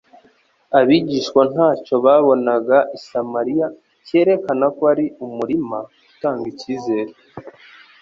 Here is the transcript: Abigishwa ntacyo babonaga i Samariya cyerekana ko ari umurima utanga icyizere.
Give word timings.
Abigishwa 0.79 1.41
ntacyo 1.51 1.95
babonaga 2.05 2.77
i 2.97 2.99
Samariya 3.07 3.67
cyerekana 4.05 4.65
ko 4.75 4.81
ari 4.93 5.05
umurima 5.25 5.77
utanga 6.11 6.45
icyizere. 6.53 7.11